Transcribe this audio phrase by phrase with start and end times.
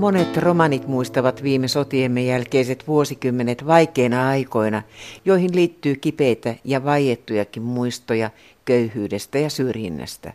[0.00, 4.82] Monet romanit muistavat viime sotiemme jälkeiset vuosikymmenet vaikeina aikoina,
[5.24, 8.30] joihin liittyy kipeitä ja vaiettujakin muistoja
[8.64, 10.32] köyhyydestä ja syrjinnästä.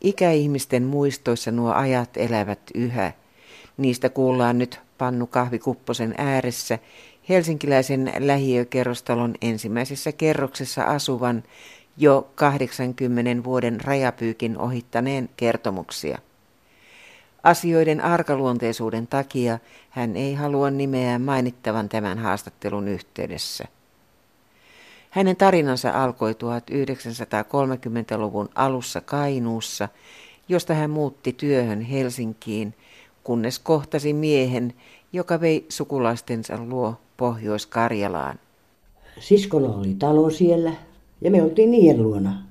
[0.00, 3.12] Ikäihmisten muistoissa nuo ajat elävät yhä.
[3.76, 6.78] Niistä kuullaan nyt Pannu Kahvikupposen ääressä
[7.28, 11.42] helsinkiläisen lähiökerrostalon ensimmäisessä kerroksessa asuvan
[11.96, 16.18] jo 80 vuoden rajapyykin ohittaneen kertomuksia.
[17.42, 19.58] Asioiden arkaluonteisuuden takia
[19.90, 23.64] hän ei halua nimeä mainittavan tämän haastattelun yhteydessä.
[25.10, 29.88] Hänen tarinansa alkoi 1930-luvun alussa Kainuussa,
[30.48, 32.74] josta hän muutti työhön Helsinkiin,
[33.24, 34.74] kunnes kohtasi miehen,
[35.12, 38.38] joka vei sukulaistensa luo Pohjois-Karjalaan.
[39.20, 40.72] Siskolla oli talo siellä
[41.20, 42.42] ja me oltiin niiden luona.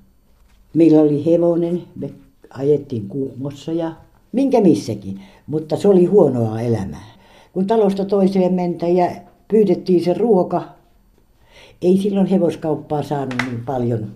[0.74, 2.10] Meillä oli hevonen, me
[2.50, 3.92] ajettiin kuumossa ja
[4.32, 7.12] minkä missäkin, mutta se oli huonoa elämää.
[7.54, 9.12] Kun talosta toiseen mentä ja
[9.48, 10.62] pyydettiin se ruoka,
[11.82, 14.12] ei silloin hevoskauppaa saanut niin paljon,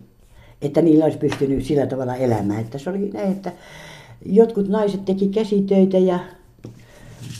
[0.62, 2.62] että niillä olisi pystynyt sillä tavalla elämään.
[2.62, 3.52] Että se oli näin, että
[4.26, 6.20] jotkut naiset teki käsitöitä ja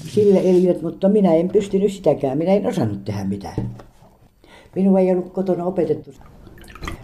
[0.08, 2.38] sille elivät, mutta minä en pystynyt sitäkään.
[2.38, 3.70] Minä en osannut tehdä mitään.
[4.76, 6.12] Minua ei ollut kotona opetettu.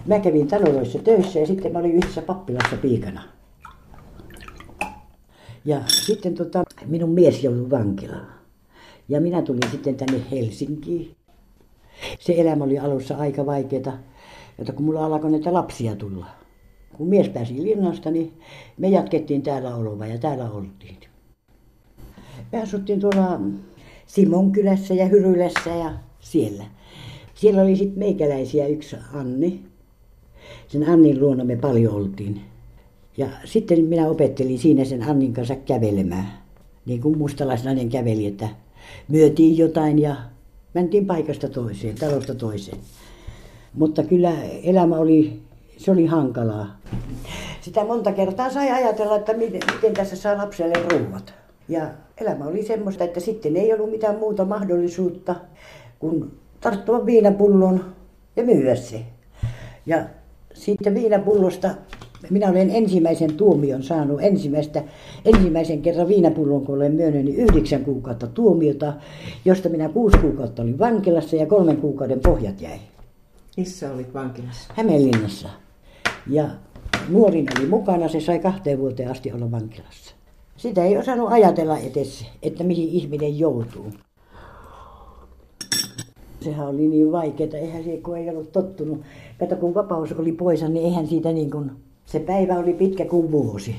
[0.06, 3.22] Mä kävin taloissa töissä ja sitten mä olin yhdessä pappilassa piikana.
[5.66, 8.28] Ja sitten tota, minun mies joutui vankilaan.
[9.10, 11.16] Ja minä tulin sitten tänne Helsinkiin.
[12.20, 13.98] Se elämä oli alussa aika vaikeaa,
[14.60, 16.26] että kun mulla alkoi näitä lapsia tulla.
[16.94, 18.34] Kun mies pääsi linnasta, niin
[18.78, 20.98] me jatkettiin täällä oloa ja täällä oltiin.
[22.52, 23.40] Me asuttiin tuolla
[24.06, 26.64] Simon kylässä ja Hyrylässä ja siellä.
[27.34, 29.64] Siellä oli sitten meikäläisiä yksi Anni.
[30.68, 32.42] Sen Annin luona me paljon oltiin.
[33.18, 36.28] Ja sitten minä opettelin siinä sen Annin kanssa kävelemään.
[36.86, 38.50] Niin kuin mustalaisnainen käveli, että
[39.08, 40.16] myötiin jotain ja
[40.74, 42.78] mentiin paikasta toiseen, talosta toiseen.
[43.74, 44.32] Mutta kyllä
[44.64, 45.40] elämä oli,
[45.78, 46.78] se oli hankalaa.
[47.62, 51.34] Sitä monta kertaa sai ajatella, että miten, miten tässä saa lapselle ruuat.
[51.70, 51.90] Ja
[52.22, 55.36] elämä oli semmoista, että sitten ei ollut mitään muuta mahdollisuutta
[56.00, 56.32] kuin
[56.62, 57.86] tarttua viinapullon
[58.36, 59.02] ja myydä se.
[59.86, 60.06] Ja
[60.54, 61.70] siitä viinapullosta
[62.30, 64.84] minä olen ensimmäisen tuomion saanut ensimmäistä,
[65.26, 68.94] ensimmäisen kerran viinapullon, kun olen myönnyt, niin yhdeksän kuukautta tuomiota,
[69.46, 72.80] josta minä kuusi kuukautta olin vankilassa ja kolmen kuukauden pohjat jäi.
[73.58, 74.74] Missä olit vankilassa?
[74.76, 75.50] Hämeenlinnassa.
[76.28, 76.50] Ja
[77.10, 80.16] nuorin oli mukana, se sai kahteen vuoteen asti olla vankilassa.
[80.58, 83.92] Sitä ei osannut ajatella edes, että mihin ihminen joutuu.
[86.42, 89.02] Sehän oli niin vaikeaa, eihän se, kun ei ollut tottunut.
[89.40, 91.72] Kato, kun vapaus oli poissa, niin eihän siitä niin kuin
[92.12, 93.76] se päivä oli pitkä kuin vuosi.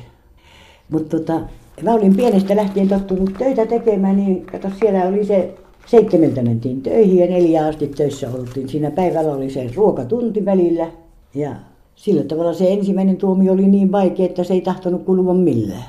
[0.91, 1.41] Mutta tota,
[1.82, 5.54] mä olin pienestä lähtien tottunut töitä tekemään, niin kato siellä oli se
[5.87, 8.69] seitsemältä mentiin töihin ja neljä asti töissä oltiin.
[8.69, 10.87] Siinä päivällä oli se ruokatunti välillä
[11.34, 11.56] ja
[11.94, 15.84] sillä tavalla se ensimmäinen tuomio oli niin vaikea, että se ei tahtonut kulua millään.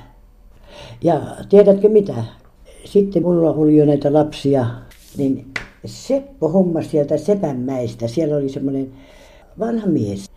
[1.03, 2.13] Ja tiedätkö mitä?
[2.85, 4.65] Sitten mulla oli jo näitä lapsia,
[5.17, 5.45] niin
[5.85, 8.07] Seppo homma sieltä Sepänmäistä.
[8.07, 8.91] Siellä oli semmoinen
[9.59, 10.29] vanha mies.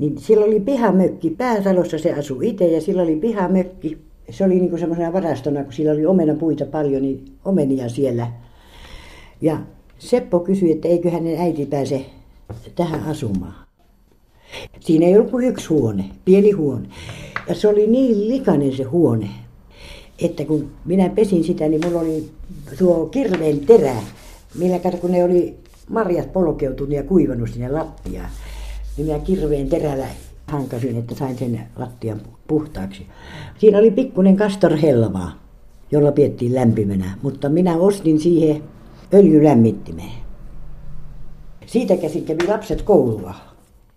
[0.00, 3.98] Niin sillä oli pihamökki, päätalossa se asui itse ja sillä oli pihamökki.
[4.30, 8.26] Se oli niin semmoisena varastona, kun sillä oli omenapuita paljon, niin omenia siellä.
[9.40, 9.58] Ja
[9.98, 12.06] Seppo kysyi, että eikö hänen äiti pääse
[12.74, 13.54] tähän asumaan.
[14.80, 16.88] Siinä ei ollut kuin yksi huone, pieni huone.
[17.48, 19.28] Ja se oli niin likainen se huone,
[20.18, 22.28] että kun minä pesin sitä, niin mulla oli
[22.78, 23.96] tuo kirveen terä,
[24.58, 25.54] millä kun ne oli
[25.88, 28.30] marjat polkeutunut ja kuivanut sinne lattiaan
[29.00, 30.06] niin minä kirveen terällä
[30.46, 33.06] hankasin, että sain sen lattian puhtaaksi.
[33.58, 35.32] Siinä oli pikkuinen kastorhelvaa,
[35.90, 38.62] jolla piettiin lämpimänä, mutta minä ostin siihen
[39.14, 40.20] öljylämmittimeen.
[41.66, 43.34] Siitä käsin kävi lapset koulua.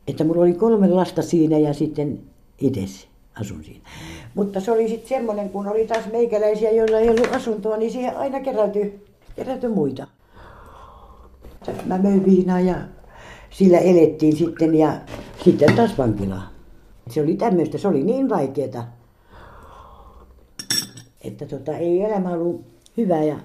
[0.07, 2.19] Että mulla oli kolme lasta siinä ja sitten
[2.57, 3.07] itse
[3.41, 3.89] asun siinä.
[4.35, 8.17] Mutta se oli sitten semmoinen, kun oli taas meikäläisiä, joilla ei ollut asuntoa, niin siihen
[8.17, 8.99] aina kerätty,
[9.35, 10.07] kerätty muita.
[11.85, 12.75] Mä möin viinaa ja
[13.53, 14.94] sillä elettiin sitten ja
[15.44, 16.47] sitten taas vankilaan.
[17.09, 18.83] Se oli tämmöistä, se oli niin vaikeeta,
[21.21, 22.61] että tota, ei elämä ollut
[22.97, 23.23] hyvä.
[23.23, 23.39] Ja,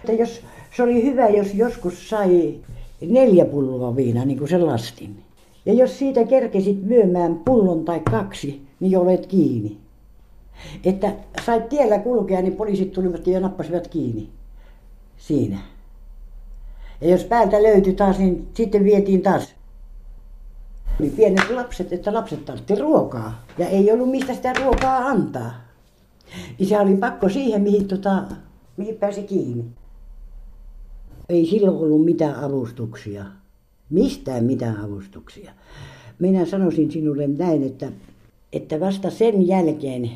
[0.00, 0.40] että jos,
[0.76, 2.54] se oli hyvä, jos joskus sai
[3.00, 5.22] neljä pulloa viinaa, niin kuin se lastin.
[5.66, 9.76] Ja jos siitä kerkesit myymään pullon tai kaksi, niin olet kiinni.
[10.84, 11.12] Että
[11.46, 14.28] sait tiellä kulkea, niin poliisit tulivat ja nappasivat kiinni
[15.16, 15.58] siinä.
[17.00, 19.54] Ja jos päältä löytyi taas, niin sitten vietiin taas.
[21.00, 23.44] Oli pienet lapset, että lapset tarvitsi ruokaa.
[23.58, 25.50] Ja ei ollut mistä sitä ruokaa antaa.
[26.58, 28.22] Isä oli pakko siihen, mihin, tota,
[28.76, 29.64] mihin pääsi kiinni.
[31.28, 33.24] Ei silloin ollut mitään avustuksia.
[33.90, 35.52] Mistään mitään avustuksia.
[36.18, 37.92] Minä sanoisin sinulle näin, että,
[38.52, 40.10] että vasta sen jälkeen,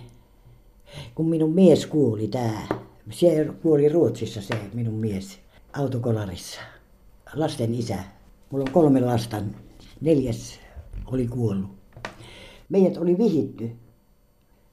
[1.14, 2.68] kun minun mies kuoli tää,
[3.10, 5.38] se kuoli Ruotsissa se minun mies
[5.72, 6.60] autokolarissa,
[7.34, 7.98] lasten isä.
[8.50, 9.42] Mulla on kolme lasta,
[10.00, 10.60] neljäs
[11.06, 11.70] oli kuollut.
[12.68, 13.70] Meidät oli vihitty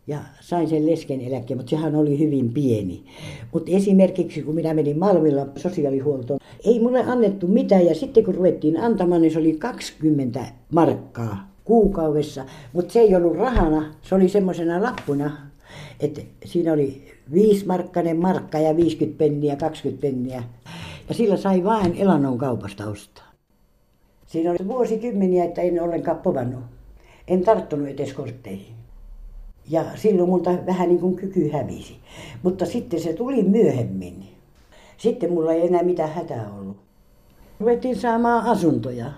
[0.07, 3.03] ja sain sen lesken eläkkeen, mutta sehän oli hyvin pieni.
[3.53, 8.79] Mutta esimerkiksi kun minä menin Malmilla sosiaalihuoltoon, ei mulle annettu mitään ja sitten kun ruvettiin
[8.79, 14.83] antamaan, niin se oli 20 markkaa kuukaudessa, mutta se ei ollut rahana, se oli semmoisena
[14.83, 15.37] lappuna,
[15.99, 17.03] että siinä oli
[17.33, 20.43] viisimarkkainen markka ja 50 penniä, 20 penniä.
[21.09, 23.31] Ja sillä sai vain elannon kaupasta ostaa.
[24.25, 26.63] Siinä oli vuosikymmeniä, että en ollenkaan povannut.
[27.27, 28.75] En tarttunut edes kortteihin.
[29.69, 31.97] Ja silloin multa vähän niin kuin kyky hävisi.
[32.43, 34.23] Mutta sitten se tuli myöhemmin.
[34.97, 36.77] Sitten mulla ei enää mitään hätää ollut.
[37.59, 39.11] Ruvettiin saamaan asuntoja.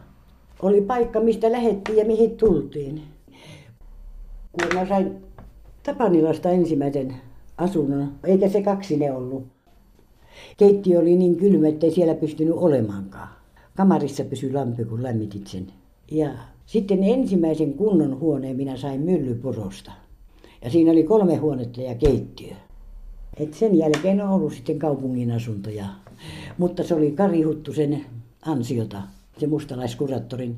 [0.61, 3.01] Oli paikka, mistä lähettiin ja mihin tultiin.
[4.51, 5.23] Kun mä sain
[5.83, 7.15] Tapanilasta ensimmäisen
[7.57, 9.60] asunnon, eikä se kaksi ne ollut.
[10.57, 13.29] Keittiö oli niin kylmä, ettei siellä pystynyt olemaankaan.
[13.77, 15.67] Kamarissa pysyi lampi, kun lämmitit sen.
[16.11, 16.29] Ja
[16.65, 19.91] sitten ensimmäisen kunnon huoneen minä sain myllypurosta.
[20.63, 22.53] Ja siinä oli kolme huonetta ja keittiö.
[23.37, 25.85] Et sen jälkeen on ollut sitten kaupungin asuntoja.
[26.57, 28.05] Mutta se oli Kari Huttusen
[28.45, 29.01] ansiota,
[29.37, 30.55] se mustalaiskuraattorin.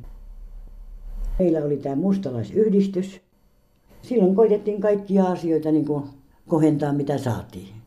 [1.40, 3.22] Meillä oli tämä mustalaisyhdistys.
[4.02, 5.86] Silloin koitettiin kaikkia asioita niin
[6.48, 7.83] kohentaa, mitä saatiin.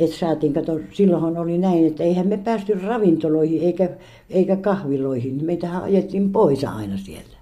[0.00, 3.90] Et saatiin, kato, silloinhan oli näin, että eihän me päästy ravintoloihin eikä,
[4.30, 5.44] eikä kahviloihin.
[5.44, 7.36] Meitähän ajettiin pois aina sieltä.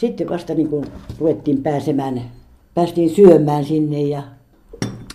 [0.00, 0.84] Sitten vasta niin kuin
[1.18, 2.22] ruvettiin pääsemään
[2.74, 4.22] päästiin syömään sinne ja,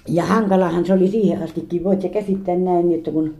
[0.07, 1.83] ja hankalahan se oli siihen astikin.
[1.83, 3.35] Voit se käsittää näin, että kun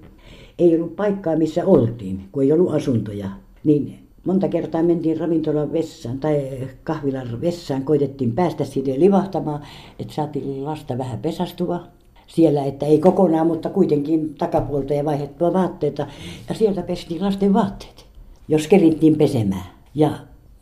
[0.60, 3.30] ei ollut paikkaa, missä oltiin, kun ei ollut asuntoja,
[3.64, 9.62] niin monta kertaa mentiin ravintolan vessaan tai kahvilan vessaan, koitettiin päästä siitä livahtamaan,
[10.00, 11.82] että saatiin lasta vähän pesastua
[12.30, 16.08] siellä, että ei kokonaan, mutta kuitenkin takapuolta ja vaihdettua vaatteita.
[16.50, 18.06] Ja sieltä pestiin lasten vaatteet,
[18.48, 19.66] jos kerittiin pesemään.
[19.96, 20.12] Ja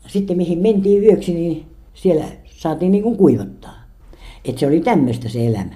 [0.06, 3.74] sitten mihin mentiin yöksi, niin siellä saatiin niin kuin kuivattaa.
[4.44, 5.74] Että se oli tämmöistä se elämä.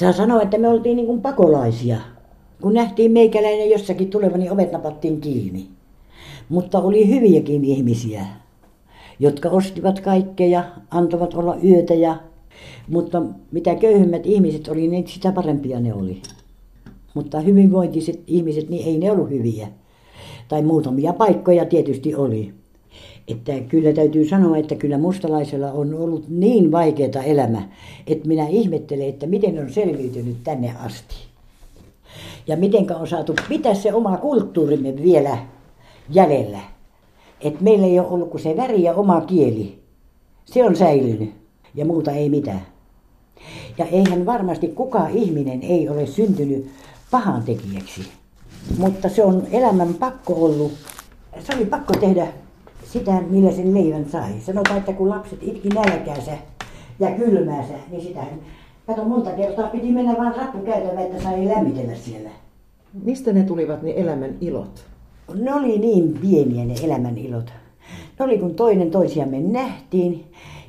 [0.00, 1.96] Saa sanoa, että me oltiin niin kuin pakolaisia.
[2.62, 5.68] Kun nähtiin meikäläinen jossakin tuleva, niin ovet napattiin kiinni.
[6.48, 8.26] Mutta oli hyviäkin ihmisiä,
[9.18, 11.94] jotka ostivat kaikkea antoivat olla yötä.
[11.94, 12.16] Ja,
[12.88, 13.22] mutta
[13.52, 16.22] mitä köyhemmät ihmiset oli, niin sitä parempia ne oli.
[17.14, 19.68] Mutta hyvinvointiset ihmiset, niin ei ne ollut hyviä.
[20.48, 22.52] Tai muutamia paikkoja tietysti oli.
[23.28, 27.68] Että kyllä täytyy sanoa, että kyllä mustalaisella on ollut niin vaikeaa elämä,
[28.06, 31.14] että minä ihmettelen, että miten on selviytynyt tänne asti.
[32.46, 35.38] Ja miten on saatu pitää se oma kulttuurimme vielä
[36.10, 36.60] jäljellä.
[37.40, 39.78] Että meillä ei ole ollut kuin se väri ja oma kieli.
[40.44, 41.37] Se on säilynyt
[41.78, 42.62] ja muuta ei mitään.
[43.78, 46.70] Ja eihän varmasti kukaan ihminen ei ole syntynyt
[47.10, 48.00] pahan tekijäksi.
[48.78, 50.72] Mutta se on elämän pakko ollut.
[51.40, 52.26] Se oli pakko tehdä
[52.84, 54.32] sitä, millä sen leivän sai.
[54.40, 56.32] Sanotaan, että kun lapset itki nälkäänsä
[57.00, 58.20] ja kylmäänsä, niin sitä
[58.88, 62.30] Kato, monta kertaa piti mennä vaan rappukäytävä, että sai lämmitellä siellä.
[63.04, 64.84] Mistä ne tulivat ne elämän ilot?
[65.34, 67.52] Ne oli niin pieniä ne elämän ilot.
[68.18, 70.24] Ne oli kun toinen toisiamme nähtiin.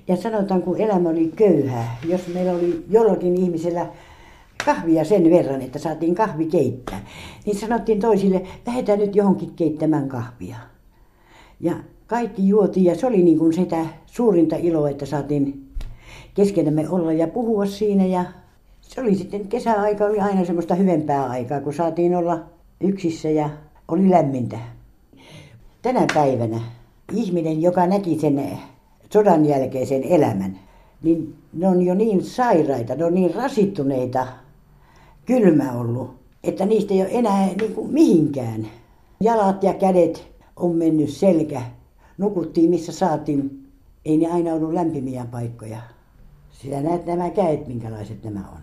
[0.10, 3.88] Ja sanotaan, kun elämä oli köyhää, jos meillä oli jollakin ihmisellä
[4.66, 7.06] kahvia sen verran, että saatiin kahvi keittää,
[7.46, 10.56] niin sanottiin toisille, lähdetään nyt johonkin keittämään kahvia.
[11.60, 11.74] Ja
[12.08, 15.68] kaikki juotiin ja se oli niin kuin sitä suurinta iloa, että saatiin
[16.34, 18.06] keskenämme olla ja puhua siinä.
[18.06, 18.26] Ja
[18.82, 22.40] se oli sitten kesäaika oli aina semmoista hyvempää aikaa, kun saatiin olla
[22.82, 23.50] yksissä ja
[23.88, 24.60] oli lämmintä.
[25.82, 26.62] Tänä päivänä
[27.14, 28.60] ihminen, joka näki sen
[29.14, 30.60] sodan jälkeisen elämän,
[31.04, 34.28] niin ne on jo niin sairaita, ne on niin rasittuneita,
[35.26, 38.68] kylmä ollut, että niistä ei ole enää niin kuin mihinkään.
[39.20, 41.62] Jalat ja kädet on mennyt selkä
[42.18, 43.66] nukuttiin missä saatiin.
[44.06, 45.78] Ei ne aina ollut lämpimiä paikkoja.
[46.52, 48.62] Sinä näet nämä käet, minkälaiset nämä on.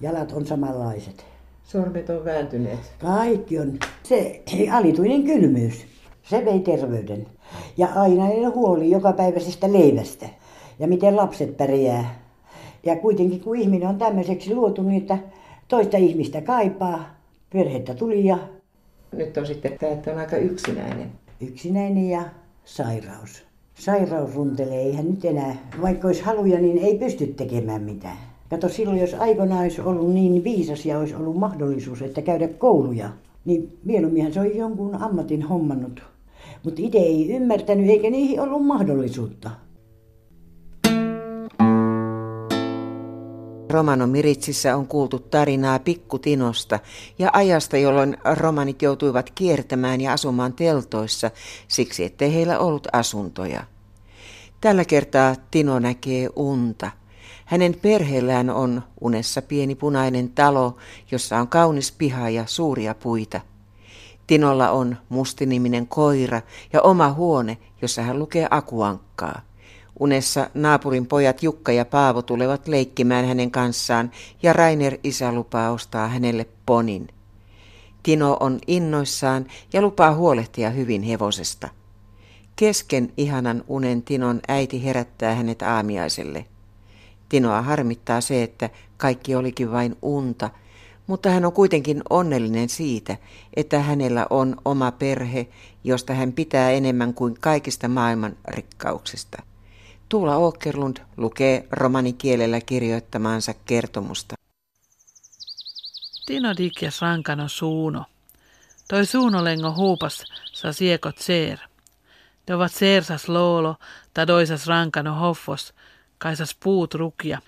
[0.00, 1.24] Jalat on samanlaiset.
[1.64, 2.78] Sormet on vääntyneet.
[2.98, 3.78] Kaikki on.
[4.02, 5.86] Se alituinen kylmyys,
[6.28, 7.26] se vei terveyden.
[7.76, 10.28] Ja ainainen huoli jokapäiväisestä leivästä.
[10.78, 12.20] Ja miten lapset pärjää.
[12.84, 15.18] Ja kuitenkin kun ihminen on tämmöiseksi luotu, niin että
[15.68, 17.04] toista ihmistä kaipaa,
[17.52, 18.38] perhettä tuli ja...
[19.12, 21.12] Nyt on sitten tämä, että on aika yksinäinen.
[21.40, 22.22] Yksinäinen ja
[22.64, 23.44] sairaus.
[23.74, 28.18] Sairaus runtelee, eihän nyt enää, vaikka olisi haluja, niin ei pysty tekemään mitään.
[28.50, 33.10] Kato silloin, jos aikoinaan olisi ollut niin viisas ja olisi ollut mahdollisuus, että käydä kouluja,
[33.44, 36.15] niin mieluummin se olisi jonkun ammatin hommannut.
[36.64, 39.50] Mutta itse ei ymmärtänyt eikä niihin ollut mahdollisuutta.
[43.70, 46.78] Romano Miritsissä on kuultu tarinaa pikkutinosta
[47.18, 51.30] ja ajasta, jolloin romanit joutuivat kiertämään ja asumaan teltoissa
[51.68, 53.64] siksi, ettei heillä ollut asuntoja.
[54.60, 56.90] Tällä kertaa Tino näkee unta.
[57.44, 60.76] Hänen perheellään on unessa pieni punainen talo,
[61.10, 63.40] jossa on kaunis piha ja suuria puita.
[64.26, 66.42] Tinolla on mustiniminen koira
[66.72, 69.40] ja oma huone, jossa hän lukee akuankkaa.
[70.00, 74.10] Unessa naapurin pojat Jukka ja Paavo tulevat leikkimään hänen kanssaan
[74.42, 77.08] ja Rainer isä lupaa ostaa hänelle ponin.
[78.02, 81.68] Tino on innoissaan ja lupaa huolehtia hyvin hevosesta.
[82.56, 86.44] Kesken ihanan unen Tinon äiti herättää hänet aamiaiselle.
[87.28, 90.50] Tinoa harmittaa se, että kaikki olikin vain unta,
[91.06, 93.16] mutta hän on kuitenkin onnellinen siitä,
[93.56, 95.48] että hänellä on oma perhe,
[95.84, 99.42] josta hän pitää enemmän kuin kaikista maailman rikkauksista.
[100.08, 104.34] Tuula Åkerlund lukee romanikielellä kirjoittamaansa kertomusta.
[106.26, 108.04] Tino dikjas rankano suuno.
[108.88, 109.02] Toi
[109.42, 111.58] lengo huupas sa siekot seer.
[112.48, 113.76] Ne ovat seersas loolo,
[114.14, 115.74] ta doisas rankano hoffos,
[116.18, 117.38] kaisas puut rukia.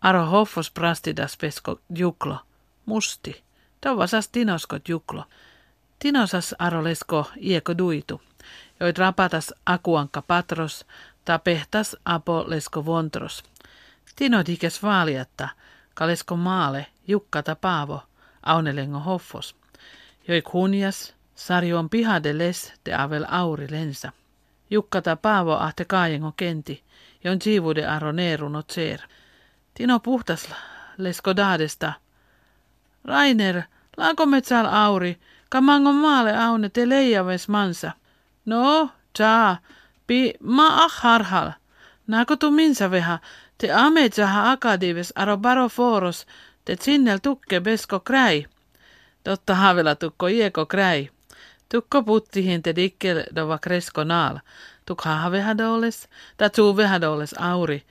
[0.00, 2.38] Aro hoffos prastidas pesko juklo,
[2.86, 3.42] musti.
[3.80, 5.24] Tovasas tinoskot juklo.
[5.98, 8.20] Tinosas aro lesko ieko duitu.
[8.80, 10.86] Joit rapatas akuanka patros,
[11.24, 13.44] ta pehtas apo lesko vontros.
[14.16, 15.48] Tino dikes vaaliatta,
[15.94, 18.02] kalesko maale, jukkata paavo,
[18.42, 19.56] aunelengo hoffos.
[20.28, 24.12] Joi kunjas, sarjoon pihade les de avel auri lensa.
[24.70, 26.82] Jukkata paavo ahte kaajengo kenti,
[27.24, 29.00] jon siivude aro neeruno tseer.
[29.74, 30.48] Tino puhtas
[30.98, 31.92] lesko daadesta.
[33.06, 33.62] Rainer,
[33.96, 35.16] laako metsal auri,
[35.48, 37.92] kamango maale aune te leijaves mansa.
[38.46, 39.56] No, tsaa,
[40.06, 41.52] Pi ma ah harhal.
[42.06, 43.18] Nako tu minsa veha,
[43.58, 46.26] te ametsaha akadives aro baro foros,
[46.64, 48.46] te sinnel tukke besko kräi.
[49.24, 51.10] Totta havela tukko ieko kräi.
[51.68, 54.38] Tukko puttihin te dikkel dova kresko naal.
[54.86, 57.82] Tuk haha vehadoles, ta tuu vehadoles auri,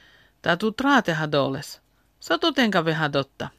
[0.42, 1.82] ta tuu traatehadoles.
[2.20, 3.50] Sotutenka vehadotta.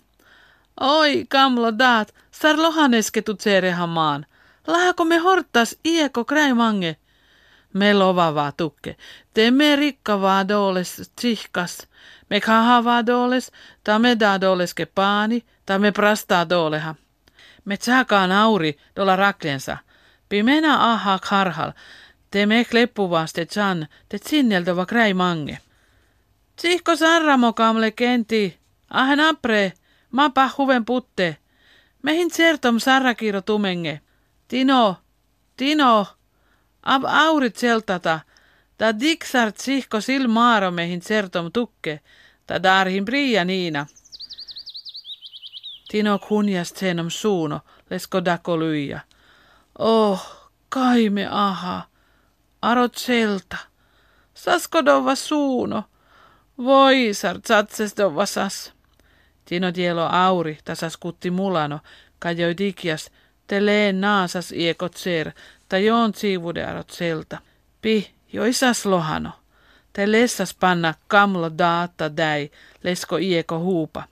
[0.80, 4.26] Oi, kamlo daat, sar lohanesketu tserehamaan.
[4.66, 6.96] Lahako me hortas ieko kräimange?
[7.76, 8.96] me lovavaa tukke.
[9.34, 11.88] Te me rikkavaa doles tsihkas.
[12.30, 13.52] Me kahavaa doles,
[13.84, 16.94] ta me da doles ke paani, ta me prastaa doleha.
[17.64, 19.76] Me tsakaan auri dola raklensa.
[20.28, 21.72] Pimena aha karhal.
[22.30, 25.58] Te me kleppuvaa te tsan, te tsinneltova kräi mange.
[26.56, 28.58] Tsihko sarramo kamle kenti.
[28.90, 29.72] Ahen apre,
[30.10, 31.36] ma pahuven putte.
[32.02, 34.00] Mehin sertom sarrakiro tumenge.
[34.48, 34.96] Tino,
[35.56, 36.06] Tino,
[36.86, 38.20] Ab aurit seltata,
[38.78, 42.00] ta diksart sihko sil maaromehin sertom tukke,
[42.46, 43.86] ta darhin bria niina.
[45.90, 47.60] Tino kunjas senom suuno,
[47.90, 49.00] lesko dako lyija.
[49.78, 50.22] Oh,
[50.68, 51.88] kaime aha,
[52.62, 53.58] arot selta.
[54.34, 55.82] Sasko dova suuno,
[56.58, 58.75] voi sart satses dova sas.
[59.46, 61.80] Tino tielo auri, tasas kutti mulano,
[62.18, 63.10] kajoi dikias,
[63.46, 65.30] te leen naasas iekot ser,
[65.68, 67.38] ta joon siivudearot selta.
[67.82, 69.32] Pi, joisas lohano.
[69.92, 72.50] Te lessas panna kamlo daata däi,
[72.82, 74.04] lesko ieko huupa.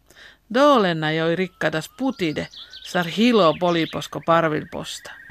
[0.54, 2.48] Doolenna joi rikkadas putide,
[2.84, 5.23] sar hilo poliposko parvilposta.